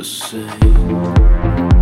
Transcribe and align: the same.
the 0.00 0.06
same. 0.06 1.79